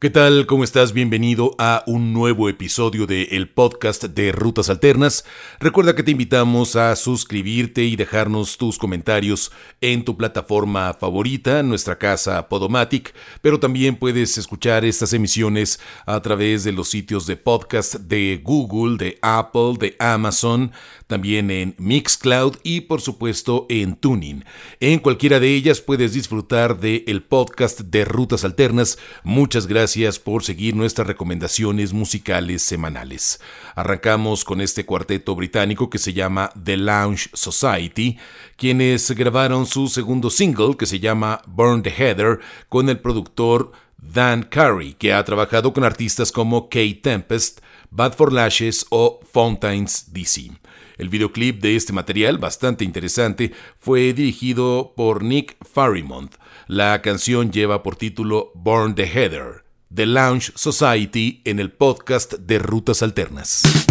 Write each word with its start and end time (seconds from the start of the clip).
¿Qué 0.00 0.08
tal? 0.08 0.46
¿Cómo 0.46 0.64
estás? 0.64 0.94
Bienvenido 0.94 1.54
a 1.58 1.84
un 1.86 2.14
nuevo 2.14 2.48
episodio 2.48 3.06
de 3.06 3.24
el 3.32 3.50
podcast 3.50 4.02
de 4.04 4.32
Rutas 4.32 4.70
Alternas. 4.70 5.26
Recuerda 5.58 5.94
que 5.94 6.02
te 6.02 6.12
invitamos 6.12 6.74
a 6.74 6.96
suscribirte 6.96 7.84
y 7.84 7.96
dejarnos 7.96 8.56
tus 8.56 8.78
comentarios 8.78 9.52
en 9.82 10.02
tu 10.06 10.16
plataforma 10.16 10.94
favorita, 10.94 11.62
nuestra 11.62 11.98
casa 11.98 12.48
Podomatic, 12.48 13.12
pero 13.42 13.60
también 13.60 13.94
puedes 13.94 14.38
escuchar 14.38 14.86
estas 14.86 15.12
emisiones 15.12 15.78
a 16.06 16.18
través 16.22 16.64
de 16.64 16.72
los 16.72 16.88
sitios 16.88 17.26
de 17.26 17.36
podcast 17.36 17.96
de 17.96 18.40
Google, 18.42 18.96
de 18.96 19.18
Apple, 19.20 19.74
de 19.78 19.96
Amazon, 19.98 20.72
también 21.08 21.50
en 21.50 21.74
Mixcloud 21.76 22.56
y 22.62 22.82
por 22.82 23.02
supuesto 23.02 23.66
en 23.68 23.96
Tuning. 23.96 24.46
En 24.80 24.98
cualquiera 24.98 25.40
de 25.40 25.54
ellas 25.54 25.82
puedes 25.82 26.14
disfrutar 26.14 26.80
de 26.80 27.04
el 27.06 27.22
podcast 27.22 27.80
de 27.80 28.06
Rutas 28.06 28.46
Alternas. 28.46 28.96
Muchas 29.24 29.66
gracias 29.66 29.89
gracias 29.90 30.20
por 30.20 30.44
seguir 30.44 30.76
nuestras 30.76 31.08
recomendaciones 31.08 31.92
musicales 31.92 32.62
semanales. 32.62 33.40
Arrancamos 33.74 34.44
con 34.44 34.60
este 34.60 34.86
cuarteto 34.86 35.34
británico 35.34 35.90
que 35.90 35.98
se 35.98 36.12
llama 36.12 36.52
The 36.62 36.76
Lounge 36.76 37.28
Society, 37.32 38.16
quienes 38.54 39.10
grabaron 39.10 39.66
su 39.66 39.88
segundo 39.88 40.30
single 40.30 40.76
que 40.76 40.86
se 40.86 41.00
llama 41.00 41.42
Burn 41.48 41.82
the 41.82 41.90
Heather 41.90 42.38
con 42.68 42.88
el 42.88 43.00
productor 43.00 43.72
Dan 43.96 44.44
Curry, 44.44 44.94
que 44.94 45.12
ha 45.12 45.24
trabajado 45.24 45.72
con 45.72 45.82
artistas 45.82 46.30
como 46.30 46.68
Kate 46.68 47.00
Tempest, 47.02 47.58
Bad 47.90 48.12
for 48.12 48.32
Lashes 48.32 48.86
o 48.90 49.18
Fountains 49.32 50.12
DC. 50.12 50.52
El 50.98 51.08
videoclip 51.08 51.60
de 51.60 51.74
este 51.74 51.92
material, 51.92 52.38
bastante 52.38 52.84
interesante, 52.84 53.52
fue 53.76 54.12
dirigido 54.12 54.92
por 54.96 55.24
Nick 55.24 55.56
Farrimont. 55.66 56.36
La 56.68 57.02
canción 57.02 57.50
lleva 57.50 57.82
por 57.82 57.96
título 57.96 58.52
Burn 58.54 58.94
the 58.94 59.08
Heather. 59.08 59.69
The 59.92 60.06
Lounge 60.06 60.52
Society 60.54 61.42
en 61.44 61.58
el 61.58 61.72
podcast 61.72 62.34
de 62.34 62.60
Rutas 62.60 63.02
Alternas. 63.02 63.89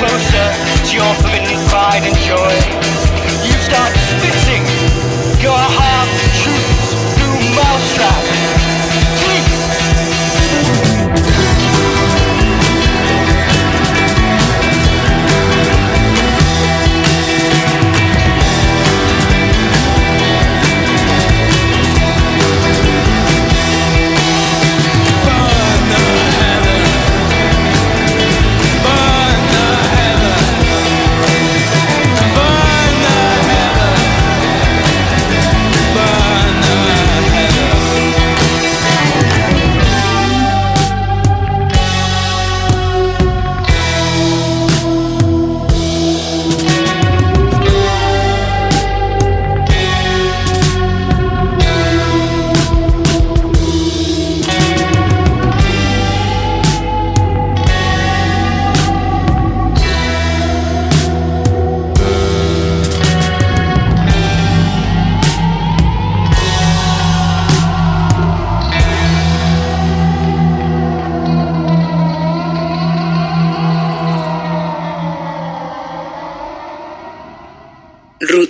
closer 0.00 0.48
to 0.88 0.96
your 0.96 1.14
forbidden 1.16 1.60
pride 1.68 2.02
and 2.08 2.16
joy. 2.24 2.54
You 3.44 3.52
start 3.60 3.92
spitting 3.94 4.64
your 5.42 5.58
heart. 5.58 6.29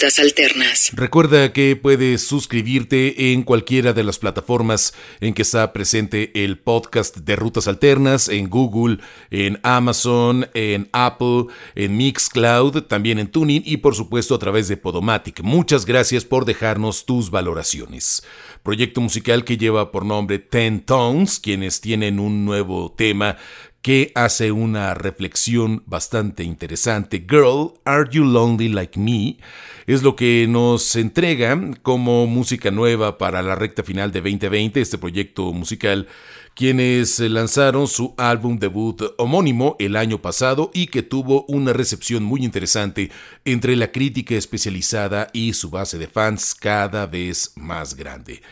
Rutas 0.00 0.18
Alternas. 0.18 0.90
Recuerda 0.94 1.52
que 1.52 1.76
puedes 1.76 2.26
suscribirte 2.26 3.32
en 3.32 3.42
cualquiera 3.42 3.92
de 3.92 4.02
las 4.02 4.18
plataformas 4.18 4.94
en 5.20 5.34
que 5.34 5.42
está 5.42 5.74
presente 5.74 6.30
el 6.42 6.58
podcast 6.58 7.18
de 7.18 7.36
Rutas 7.36 7.68
Alternas, 7.68 8.30
en 8.30 8.48
Google, 8.48 8.96
en 9.30 9.60
Amazon, 9.62 10.48
en 10.54 10.88
Apple, 10.94 11.48
en 11.74 11.98
Mixcloud, 11.98 12.84
también 12.84 13.18
en 13.18 13.26
Tuning 13.26 13.62
y 13.66 13.76
por 13.76 13.94
supuesto 13.94 14.34
a 14.34 14.38
través 14.38 14.68
de 14.68 14.78
Podomatic. 14.78 15.42
Muchas 15.42 15.84
gracias 15.84 16.24
por 16.24 16.46
dejarnos 16.46 17.04
tus 17.04 17.30
valoraciones. 17.30 18.22
Proyecto 18.62 19.02
musical 19.02 19.44
que 19.44 19.58
lleva 19.58 19.92
por 19.92 20.06
nombre 20.06 20.38
Ten 20.38 20.80
Tones, 20.80 21.38
quienes 21.38 21.82
tienen 21.82 22.20
un 22.20 22.46
nuevo 22.46 22.94
tema 22.96 23.36
que 23.82 24.12
hace 24.14 24.52
una 24.52 24.94
reflexión 24.94 25.82
bastante 25.86 26.44
interesante. 26.44 27.24
Girl, 27.28 27.72
Are 27.84 28.08
You 28.10 28.24
Lonely 28.24 28.68
Like 28.68 28.98
Me? 28.98 29.38
Es 29.86 30.02
lo 30.02 30.16
que 30.16 30.46
nos 30.48 30.96
entrega 30.96 31.58
como 31.82 32.26
música 32.26 32.70
nueva 32.70 33.16
para 33.16 33.42
la 33.42 33.54
recta 33.54 33.82
final 33.82 34.12
de 34.12 34.20
2020, 34.20 34.80
este 34.80 34.98
proyecto 34.98 35.52
musical, 35.52 36.08
quienes 36.54 37.20
lanzaron 37.20 37.86
su 37.86 38.14
álbum 38.18 38.58
debut 38.58 39.02
homónimo 39.16 39.76
el 39.78 39.96
año 39.96 40.20
pasado 40.20 40.70
y 40.74 40.88
que 40.88 41.02
tuvo 41.02 41.46
una 41.48 41.72
recepción 41.72 42.22
muy 42.22 42.44
interesante 42.44 43.10
entre 43.46 43.76
la 43.76 43.90
crítica 43.90 44.34
especializada 44.34 45.28
y 45.32 45.54
su 45.54 45.70
base 45.70 45.96
de 45.96 46.06
fans 46.06 46.54
cada 46.54 47.06
vez 47.06 47.52
más 47.56 47.94
grande. 47.94 48.42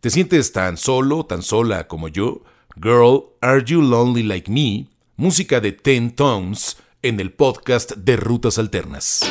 ¿Te 0.00 0.10
sientes 0.10 0.52
tan 0.52 0.76
solo, 0.76 1.26
tan 1.26 1.42
sola 1.42 1.88
como 1.88 2.06
yo? 2.06 2.42
Girl, 2.78 3.32
Are 3.40 3.64
You 3.64 3.80
Lonely 3.80 4.22
Like 4.22 4.50
Me? 4.50 4.88
Música 5.16 5.60
de 5.60 5.72
Ten 5.72 6.14
Tones 6.14 6.76
en 7.00 7.20
el 7.20 7.32
podcast 7.32 7.92
de 7.92 8.16
Rutas 8.16 8.58
Alternas. 8.58 9.22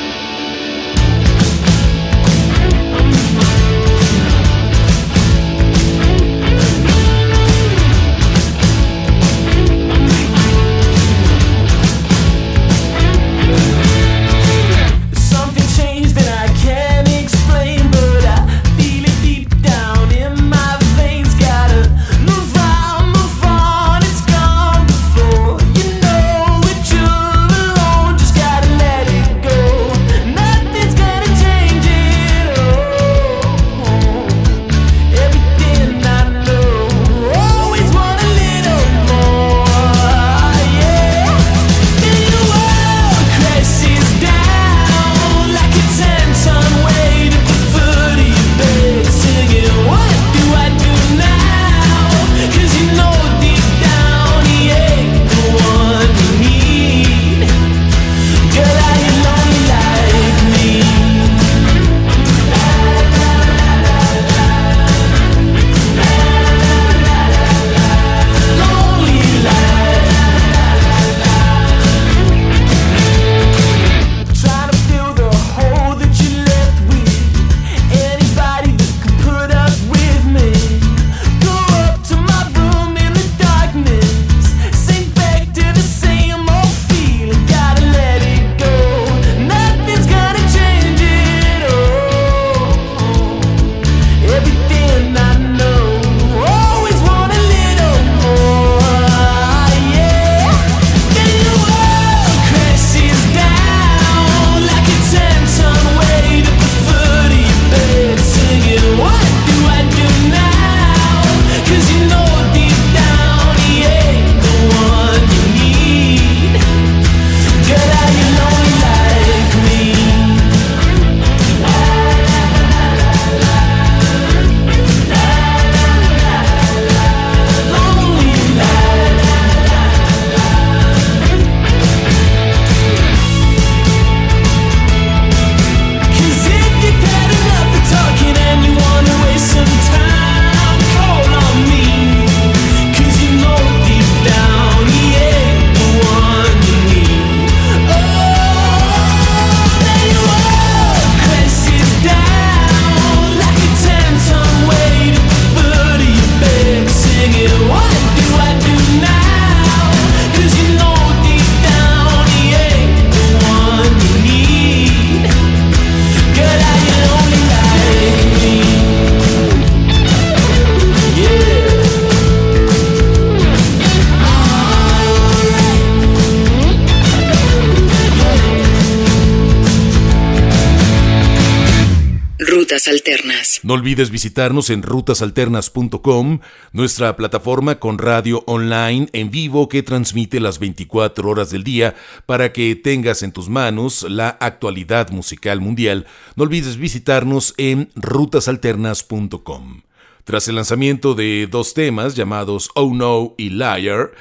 No 183.63 183.74
olvides 183.74 184.10
visitarnos 184.10 184.69
en 184.69 184.81
rutasalternas.com, 184.81 186.39
nuestra 186.72 187.15
plataforma 187.15 187.79
con 187.79 187.98
radio 187.98 188.43
online 188.48 189.07
en 189.13 189.31
vivo 189.31 189.69
que 189.69 189.84
transmite 189.84 190.39
las 190.39 190.60
24 190.60 191.29
horas 191.29 191.51
del 191.51 191.63
día 191.63 191.95
para 192.25 192.53
que 192.53 192.75
tengas 192.75 193.24
en 193.24 193.31
tus 193.31 193.50
manos 193.50 194.05
la 194.10 194.29
actualidad 194.29 195.10
musical 195.10 195.62
mundial. 195.62 196.07
No 196.36 196.43
olvides 196.43 196.77
visitarnos 196.77 197.53
en 197.57 197.91
rutasalternas.com. 197.95 199.81
Tras 200.24 200.48
el 200.48 200.55
lanzamiento 200.55 201.13
de 201.13 201.48
dos 201.50 201.75
temas 201.75 202.15
llamados 202.15 202.69
Oh 202.74 202.91
No 202.95 203.36
y 203.38 203.51
Liar, 203.51 204.12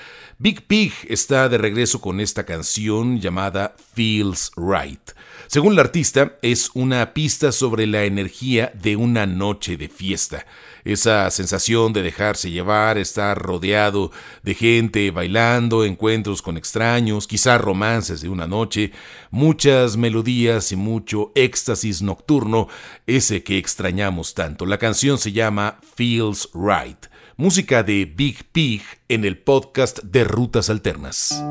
Big 0.45 0.67
Pig 0.67 0.93
está 1.09 1.49
de 1.49 1.57
regreso 1.57 2.03
con 2.03 2.21
esta 2.21 2.45
canción 2.45 3.19
llamada 3.19 3.75
Feels 3.95 4.53
Right. 4.59 5.13
Según 5.47 5.75
la 5.75 5.81
artista, 5.81 6.37
es 6.43 6.69
una 6.75 7.15
pista 7.15 7.51
sobre 7.51 7.87
la 7.87 8.05
energía 8.05 8.71
de 8.75 8.95
una 8.97 9.25
noche 9.25 9.79
de 9.79 9.89
fiesta. 9.89 10.45
Esa 10.85 11.31
sensación 11.31 11.95
de 11.95 12.03
dejarse 12.03 12.51
llevar, 12.51 12.99
estar 12.99 13.39
rodeado 13.39 14.13
de 14.43 14.55
gente 14.55 15.11
bailando, 15.11 15.83
encuentros 15.83 16.43
con 16.43 16.59
extraños, 16.59 17.27
quizá 17.27 17.57
romances 17.57 18.21
de 18.21 18.29
una 18.29 18.47
noche, 18.47 18.93
muchas 19.31 19.97
melodías 19.97 20.73
y 20.73 20.77
mucho 20.77 21.33
éxtasis 21.35 22.03
nocturno, 22.03 22.69
ese 23.07 23.43
que 23.43 23.57
extrañamos 23.57 24.35
tanto. 24.35 24.67
La 24.67 24.77
canción 24.77 25.17
se 25.17 25.33
llama 25.33 25.79
Feels 25.97 26.51
Right 26.53 27.14
música 27.37 27.83
de 27.83 28.05
Big 28.05 28.45
Pig 28.53 28.83
en 29.09 29.25
el 29.25 29.39
podcast 29.39 30.01
de 30.03 30.25
Rutas 30.25 30.71
Alternas. 30.71 31.43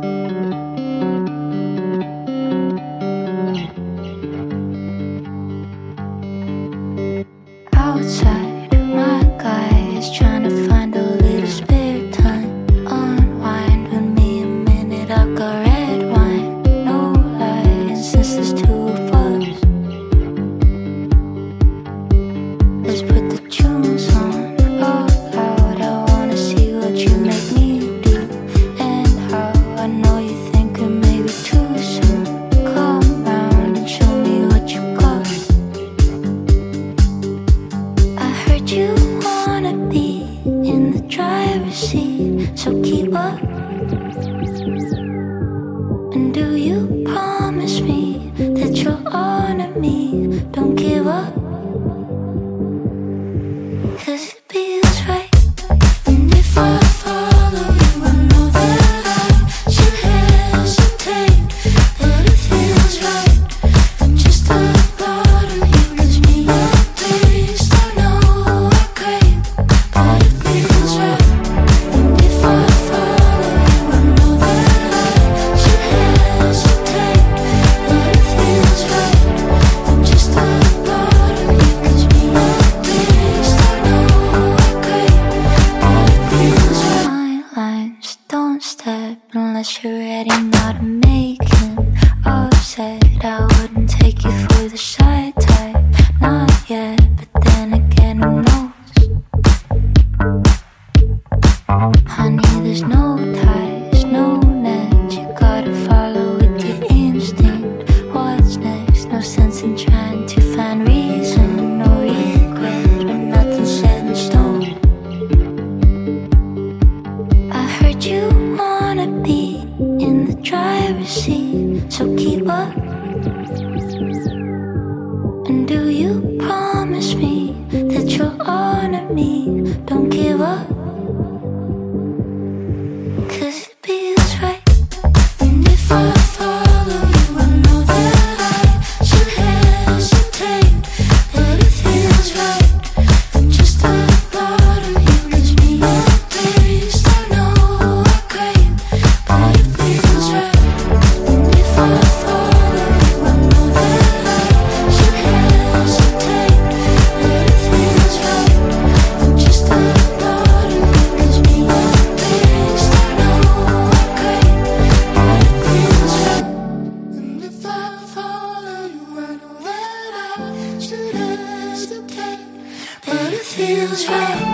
And 125.46 125.68
do 125.68 125.90
you 125.90 126.38
promise 126.40 127.16
me 127.16 127.54
that 127.72 128.10
you'll 128.18 128.42
honor 128.42 129.14
me? 129.14 129.74
Don't 129.86 130.10
give 130.10 130.40
up. 130.40 130.73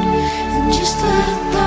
And 0.01 0.73
just 0.73 1.01
let 1.01 1.58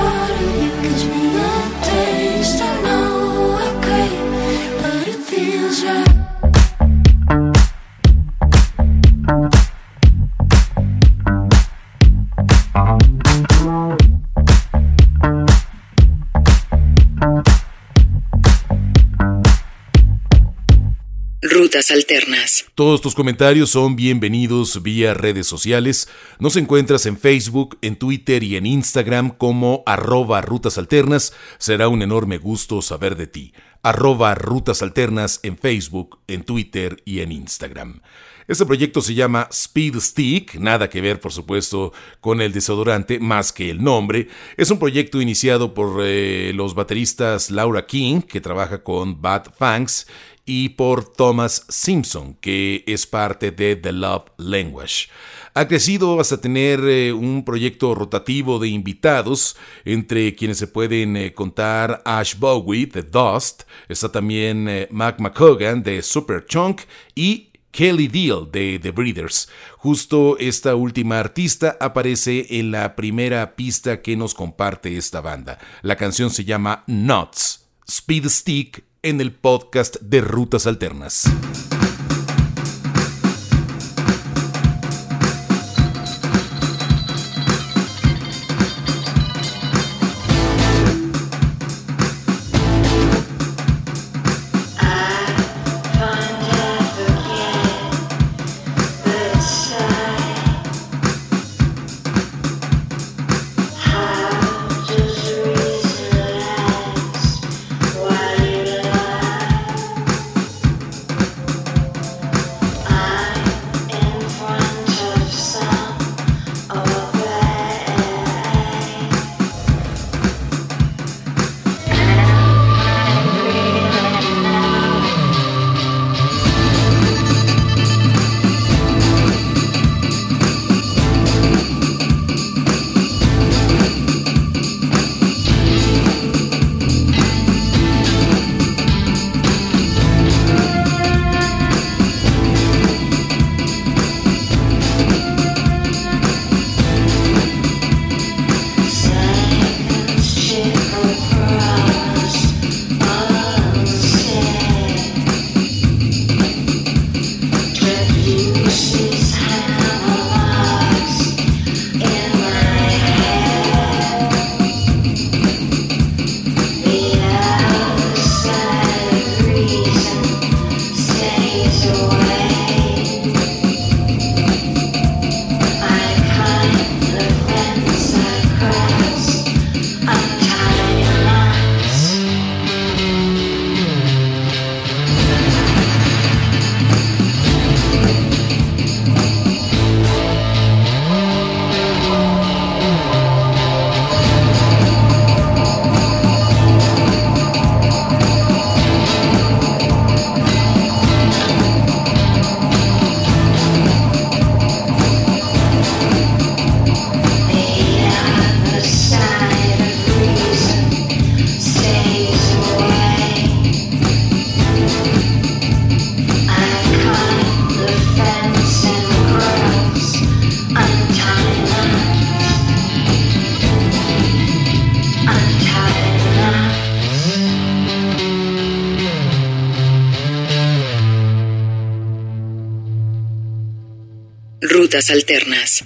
Alternas. 21.90 22.66
Todos 22.74 23.00
tus 23.00 23.14
comentarios 23.14 23.70
son 23.70 23.96
bienvenidos 23.96 24.82
vía 24.82 25.14
redes 25.14 25.46
sociales. 25.46 26.08
Nos 26.38 26.56
encuentras 26.56 27.06
en 27.06 27.18
Facebook, 27.18 27.78
en 27.82 27.96
Twitter 27.96 28.42
y 28.42 28.56
en 28.56 28.66
Instagram 28.66 29.30
como 29.30 29.82
arroba 29.86 30.40
Rutas 30.40 30.78
Alternas. 30.78 31.32
Será 31.58 31.88
un 31.88 32.02
enorme 32.02 32.38
gusto 32.38 32.82
saber 32.82 33.16
de 33.16 33.26
ti. 33.26 33.52
Arroba 33.82 34.34
Rutas 34.34 34.82
Alternas 34.82 35.40
en 35.42 35.58
Facebook, 35.58 36.20
en 36.28 36.44
Twitter 36.44 37.02
y 37.04 37.20
en 37.20 37.32
Instagram. 37.32 38.02
Este 38.49 38.66
proyecto 38.66 39.00
se 39.00 39.14
llama 39.14 39.46
Speed 39.52 40.00
Stick, 40.00 40.54
nada 40.56 40.90
que 40.90 41.00
ver 41.00 41.20
por 41.20 41.32
supuesto 41.32 41.92
con 42.20 42.40
el 42.40 42.52
desodorante 42.52 43.20
más 43.20 43.52
que 43.52 43.70
el 43.70 43.82
nombre. 43.82 44.28
Es 44.56 44.70
un 44.72 44.80
proyecto 44.80 45.20
iniciado 45.20 45.75
por 45.75 46.00
eh, 46.02 46.52
los 46.52 46.75
bateristas 46.75 47.52
Laura 47.52 47.87
King, 47.87 48.20
que 48.20 48.40
trabaja 48.40 48.82
con 48.82 49.22
Bad 49.22 49.54
Fangs, 49.56 50.08
y 50.44 50.70
por 50.70 51.04
Thomas 51.04 51.64
Simpson, 51.68 52.34
que 52.40 52.82
es 52.88 53.06
parte 53.06 53.52
de 53.52 53.76
The 53.76 53.92
Love 53.92 54.25
Language. 54.38 55.08
Ha 55.54 55.68
crecido 55.68 56.18
hasta 56.18 56.40
tener 56.40 56.80
eh, 56.80 57.12
un 57.12 57.44
proyecto 57.44 57.94
rotativo 57.94 58.58
de 58.58 58.66
invitados, 58.66 59.56
entre 59.84 60.34
quienes 60.34 60.58
se 60.58 60.66
pueden 60.66 61.16
eh, 61.16 61.32
contar 61.32 62.02
Ash 62.04 62.34
Bowie 62.37 62.87
de 62.87 63.04
Dust, 63.04 63.62
está 63.88 64.11
también 64.11 64.88
Mac 64.90 65.20
McCogan 65.20 65.84
de 65.84 66.02
Superchunk 66.02 66.80
y 67.14 67.51
Kelly 67.72 68.06
Deal 68.06 68.48
de 68.52 68.78
The 68.80 68.92
Breeders. 68.92 69.48
Justo 69.78 70.38
esta 70.38 70.76
última 70.76 71.18
artista 71.18 71.76
aparece 71.80 72.58
en 72.58 72.70
la 72.70 72.94
primera 72.94 73.56
pista 73.56 74.02
que 74.02 74.16
nos 74.16 74.34
comparte 74.34 74.96
esta 74.96 75.20
banda. 75.20 75.58
La 75.82 75.96
canción 75.96 76.30
se 76.30 76.44
llama 76.44 76.84
Nuts. 76.86 77.66
Speed 77.88 78.28
Stick 78.28 78.84
en 79.02 79.20
el 79.20 79.32
podcast 79.32 79.96
de 80.00 80.20
Rutas 80.20 80.66
Alternas. 80.68 81.24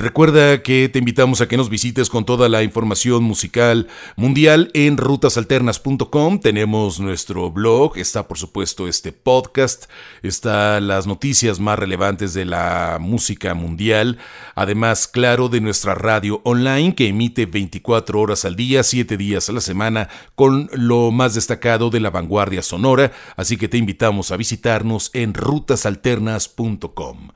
Recuerda 0.01 0.63
que 0.63 0.89
te 0.89 0.99
invitamos 0.99 1.41
a 1.41 1.47
que 1.47 1.57
nos 1.57 1.71
visites 1.71 2.11
con 2.11 2.25
toda 2.25 2.49
la 2.49 2.65
información 2.65 3.23
musical 3.23 3.87
mundial 4.17 4.71
en 4.75 4.97
rutasalternas.com. 4.97 6.41
Tenemos 6.41 6.99
nuestro 6.99 7.53
blog, 7.53 7.97
está 7.99 8.27
por 8.27 8.37
supuesto 8.37 8.89
este 8.89 9.13
podcast, 9.13 9.85
está 10.25 10.81
las 10.81 11.07
noticias 11.07 11.61
más 11.61 11.79
relevantes 11.79 12.35
de 12.35 12.47
la 12.47 12.99
música 13.01 13.55
mundial, 13.55 14.19
además 14.57 15.07
claro 15.07 15.49
de 15.49 15.61
nuestra 15.61 15.95
radio 15.95 16.41
online 16.43 16.97
que 16.97 17.07
emite 17.07 17.47
24 17.47 18.21
horas 18.21 18.45
al 18.45 18.57
día, 18.57 18.83
7 18.83 19.17
días 19.17 19.49
a 19.49 19.53
la 19.53 19.61
semana 19.61 20.09
con 20.35 20.69
lo 20.73 21.13
más 21.13 21.35
destacado 21.35 21.91
de 21.91 22.01
la 22.01 22.11
vanguardia 22.11 22.63
sonora, 22.63 23.13
así 23.37 23.57
que 23.57 23.69
te 23.69 23.79
invitamos 23.79 24.33
a 24.33 24.37
visitarnos 24.37 25.11
en 25.15 25.33
rutasalternas.com. 25.33 27.31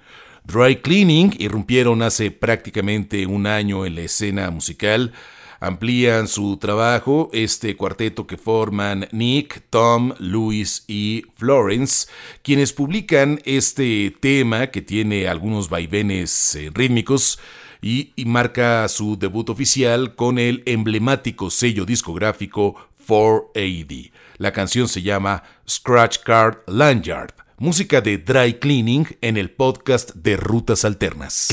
Dry 0.45 0.77
Cleaning 0.77 1.35
irrumpieron 1.39 2.03
hace 2.03 2.31
prácticamente 2.31 3.27
un 3.27 3.47
año 3.47 3.87
en 3.87 3.95
la 3.95 4.03
escena 4.03 4.51
musical. 4.51 5.13
Amplían 5.61 6.27
su 6.27 6.57
trabajo, 6.57 7.29
este 7.35 7.77
cuarteto 7.77 8.27
que 8.27 8.39
forman 8.39 9.09
Nick, 9.13 9.63
Tom, 9.69 10.15
Louis 10.19 10.85
y 10.89 11.27
Florence, 11.37 12.09
quienes 12.43 12.73
publican 12.73 13.41
este 13.45 14.17
tema 14.21 14.69
que 14.69 14.81
tiene 14.81 15.29
algunos 15.29 15.69
vaivenes 15.69 16.55
eh, 16.55 16.71
rítmicos 16.73 17.39
y, 17.83 18.13
y 18.17 18.25
marca 18.25 18.89
su 18.89 19.19
debut 19.19 19.51
oficial 19.51 20.15
con 20.15 20.39
el 20.39 20.63
emblemático 20.65 21.51
sello 21.51 21.85
discográfico 21.85 22.77
4AD. 23.07 24.13
La 24.39 24.53
canción 24.53 24.89
se 24.89 25.03
llama 25.03 25.43
Scratch 25.69 26.19
Card 26.25 26.59
Lanyard 26.67 27.35
música 27.61 28.01
de 28.01 28.17
Dry 28.17 28.55
Cleaning 28.55 29.07
en 29.21 29.37
el 29.37 29.51
podcast 29.51 30.15
de 30.15 30.39
Rutas 30.39 30.87
Alternas. 30.87 31.49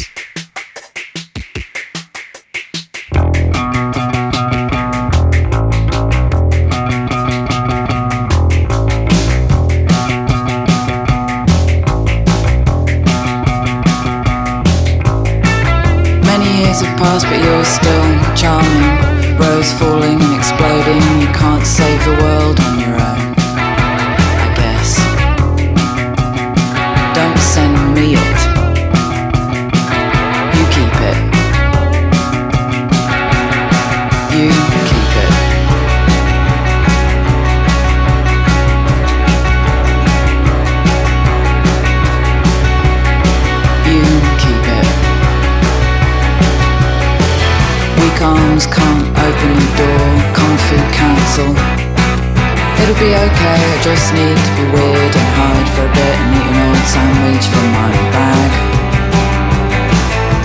It'll 52.87 53.03
be 53.03 53.11
okay, 53.11 53.59
I 53.67 53.77
just 53.83 54.13
need 54.15 54.39
to 54.39 54.51
be 54.55 54.63
weird 54.71 55.11
and 55.11 55.29
hide 55.35 55.69
for 55.75 55.83
a 55.83 55.91
bit 55.91 56.15
and 56.23 56.39
eat 56.39 56.47
an 56.47 56.71
old 56.71 56.85
sandwich 56.87 57.43
from 57.51 57.67
my 57.75 57.91
bag. 58.15 58.51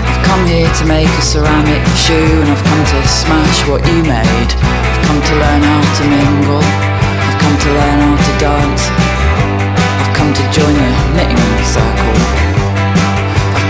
I've 0.03 0.21
come 0.27 0.43
here 0.43 0.67
to 0.67 0.83
make 0.83 1.07
a 1.07 1.21
ceramic 1.23 1.79
shoe 1.95 2.43
and 2.43 2.51
I've 2.51 2.65
come 2.67 2.83
to 2.83 2.99
smash 3.07 3.63
what 3.63 3.79
you 3.87 4.03
made. 4.03 4.51
I've 4.59 5.01
come 5.07 5.23
to 5.23 5.33
learn 5.39 5.63
how 5.63 5.83
to 5.87 6.03
mingle, 6.03 6.59
I've 6.59 7.39
come 7.39 7.55
to 7.63 7.69
learn 7.79 7.99
how 8.11 8.15
to 8.19 8.33
dance. 8.35 8.91
I've 10.03 10.11
come 10.11 10.33
to 10.35 10.43
join 10.51 10.75
the 10.75 10.91
knitting 11.15 11.63
circle. 11.63 12.52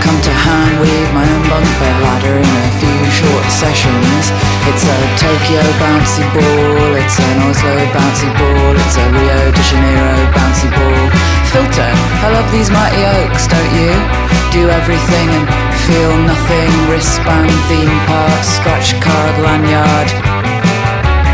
Come 0.04 0.20
to 0.20 0.36
hand 0.36 0.84
weave 0.84 1.12
my 1.16 1.24
own 1.24 1.44
bunk 1.48 1.64
bed 1.80 1.98
ladder 2.04 2.36
in 2.36 2.44
a 2.44 2.72
few 2.76 3.00
short 3.08 3.48
sessions. 3.48 4.36
It's 4.68 4.84
a 4.84 4.98
Tokyo 5.16 5.64
bouncy 5.80 6.28
ball, 6.36 6.92
it's 7.00 7.16
an 7.24 7.40
Oslo 7.48 7.72
bouncy 7.96 8.28
ball, 8.36 8.76
it's 8.84 9.00
a 9.00 9.06
Rio 9.16 9.40
de 9.56 9.64
Janeiro 9.64 10.20
bouncy 10.36 10.68
ball. 10.76 11.08
Filter, 11.56 11.88
I 12.20 12.28
love 12.36 12.52
these 12.52 12.68
mighty 12.68 13.00
oaks, 13.16 13.48
don't 13.48 13.74
you? 13.80 13.96
Do 14.52 14.68
everything 14.76 15.30
and 15.40 15.48
feel 15.88 16.12
nothing. 16.28 16.72
Wristband, 16.92 17.48
theme 17.72 17.96
park, 18.04 18.44
scratch 18.44 19.00
card, 19.00 19.36
lanyard. 19.40 20.12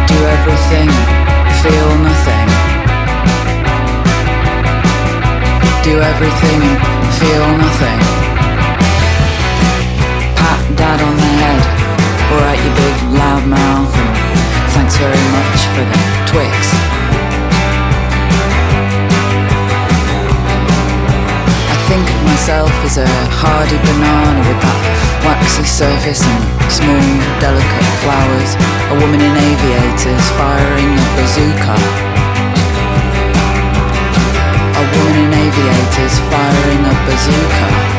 Do 0.06 0.18
everything, 0.38 0.90
feel 1.66 1.90
nothing. 2.06 2.48
Do 5.82 5.94
everything 6.06 6.62
and 6.62 7.14
feel 7.18 7.48
nothing 7.58 8.19
dad 10.90 11.06
on 11.06 11.16
the 11.22 11.32
head. 11.38 11.62
Alright, 12.34 12.58
you 12.66 12.72
big 12.74 12.98
loud 13.14 13.46
mouth, 13.46 13.94
thanks 14.74 14.98
very 14.98 15.26
much 15.38 15.60
for 15.78 15.86
the 15.86 16.00
Twix. 16.26 16.54
I 21.70 21.78
think 21.90 22.06
of 22.10 22.20
myself 22.26 22.74
as 22.86 22.98
a 22.98 23.10
hardy 23.38 23.78
banana 23.86 24.42
with 24.50 24.60
that 24.66 24.82
waxy 25.26 25.66
surface 25.66 26.26
and 26.26 26.42
small, 26.74 27.06
delicate 27.38 27.90
flowers. 28.02 28.52
A 28.90 28.96
woman 28.98 29.22
in 29.22 29.34
aviators 29.38 30.26
firing 30.42 30.90
a 30.90 31.08
bazooka. 31.18 31.78
A 34.74 34.84
woman 34.90 35.16
in 35.22 35.32
aviators 35.38 36.16
firing 36.34 36.82
a 36.82 36.94
bazooka. 37.06 37.99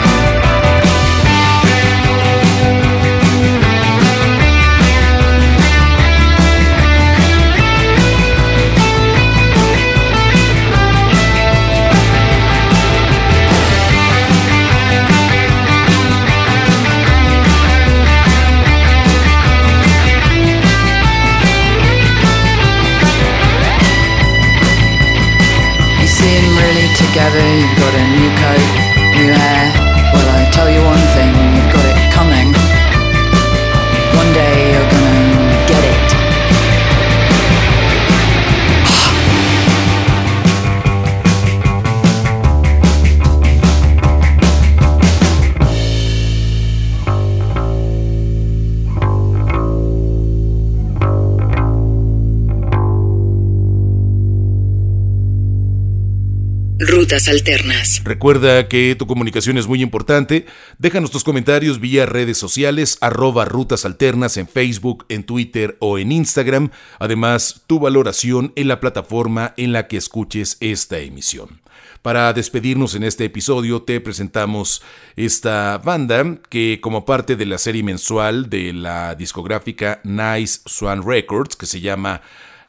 Alternas. 57.27 58.01
Recuerda 58.03 58.67
que 58.67 58.95
tu 58.97 59.07
comunicación 59.07 59.57
es 59.57 59.67
muy 59.67 59.81
importante. 59.81 60.45
Déjanos 60.77 61.11
tus 61.11 61.23
comentarios 61.23 61.79
vía 61.79 62.05
redes 62.05 62.37
sociales, 62.37 62.97
arroba 63.01 63.45
Rutas 63.45 63.85
Alternas 63.85 64.37
en 64.37 64.47
Facebook, 64.47 65.05
en 65.09 65.23
Twitter 65.23 65.77
o 65.79 65.97
en 65.97 66.11
Instagram. 66.11 66.71
Además, 66.99 67.61
tu 67.67 67.79
valoración 67.79 68.53
en 68.55 68.67
la 68.67 68.79
plataforma 68.79 69.53
en 69.57 69.71
la 69.71 69.87
que 69.87 69.97
escuches 69.97 70.57
esta 70.59 70.99
emisión. 70.99 71.61
Para 72.01 72.33
despedirnos 72.33 72.95
en 72.95 73.03
este 73.03 73.25
episodio 73.25 73.83
te 73.83 74.01
presentamos 74.01 74.81
esta 75.15 75.77
banda 75.77 76.39
que 76.49 76.79
como 76.81 77.05
parte 77.05 77.35
de 77.35 77.45
la 77.45 77.59
serie 77.59 77.83
mensual 77.83 78.49
de 78.49 78.73
la 78.73 79.13
discográfica 79.13 80.01
Nice 80.03 80.61
Swan 80.65 81.03
Records, 81.05 81.55
que 81.55 81.67
se 81.67 81.79
llama 81.79 82.21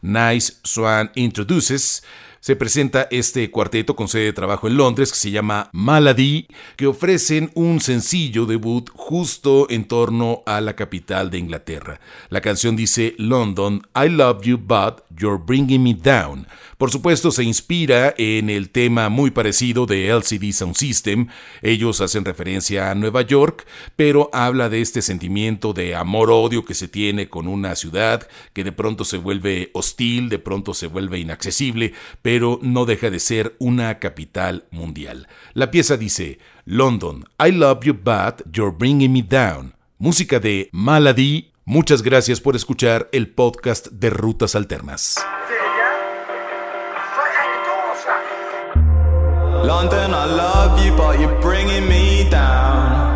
Nice 0.03 0.55
Swan 0.65 1.11
Introduces, 1.15 2.03
se 2.43 2.57
presenta 2.57 3.07
este 3.13 3.53
cuarteto 3.53 3.95
con 3.95 4.09
sede 4.09 4.25
de 4.25 4.33
trabajo 4.33 4.67
en 4.67 4.77
Londres 4.77 5.13
que 5.13 5.19
se 5.19 5.31
llama 5.31 5.71
Malady, 5.73 6.49
que 6.75 6.89
ofrecen 6.89 7.53
un 7.55 7.81
sencillo 7.81 8.47
debut 8.47 8.91
justo 8.93 9.69
en 9.71 9.85
torno 9.85 10.43
a 10.45 10.61
la 10.61 10.75
capital 10.75 11.31
de 11.31 11.39
Inglaterra. 11.39 12.01
La 12.31 12.41
canción 12.41 12.75
dice 12.75 13.15
London, 13.17 13.83
I 13.95 14.09
love 14.09 14.43
you 14.43 14.59
but 14.59 15.05
you're 15.17 15.41
bringing 15.41 15.85
me 15.85 15.95
down. 15.95 16.49
Por 16.79 16.91
supuesto 16.91 17.31
se 17.31 17.45
inspira 17.45 18.13
en 18.19 18.51
el 18.51 18.71
tema 18.71 19.09
muy 19.09 19.31
parecido 19.31 19.87
de 19.87 20.09
LCD 20.09 20.51
Sound 20.53 20.75
System. 20.75 21.29
Ellos 21.61 22.01
hacen 22.01 22.25
referencia 22.25 22.91
a 22.91 22.97
Nueva 22.97 23.23
York, 23.23 23.69
pero 23.95 24.31
habla 24.33 24.69
de 24.69 24.81
este 24.81 25.01
sentimiento 25.01 25.75
de 25.75 25.95
amor-odio 25.95 26.65
que 26.65 26.75
se 26.75 26.89
tiene 26.89 27.29
con 27.29 27.47
una 27.47 27.77
ciudad 27.77 28.27
que 28.53 28.65
de 28.65 28.73
pronto 28.73 29.05
se 29.05 29.17
vuelve 29.17 29.71
hostil, 29.75 30.29
de 30.29 30.41
pronto 30.41 30.75
se 30.75 30.89
vuelve 30.89 31.21
inaccesible, 31.21 31.93
no 32.41 32.85
deja 32.85 33.11
de 33.11 33.19
ser 33.19 33.57
una 33.59 33.99
capital 33.99 34.65
mundial. 34.71 35.29
La 35.55 35.71
pieza 35.71 35.97
dice, 35.97 36.39
London, 36.65 37.25
I 37.39 37.53
love 37.53 37.85
you 37.85 37.95
but 37.95 38.43
you're 38.53 38.75
bringing 38.77 39.13
me 39.13 39.23
down. 39.23 39.75
Música 39.99 40.41
de 40.41 40.69
Malady. 40.73 41.53
Muchas 41.65 42.03
gracias 42.03 42.41
por 42.41 42.57
escuchar 42.57 43.09
el 43.13 43.29
podcast 43.29 43.89
de 43.89 44.11
Rutas 44.11 44.55
Alternas. 44.55 45.25
London, 49.65 50.13
I 50.13 50.27
love 50.27 50.85
you, 50.85 50.93
but 50.97 51.21
you're 51.21 51.41
bringing 51.41 51.89
me 51.89 52.29
down. 52.29 53.12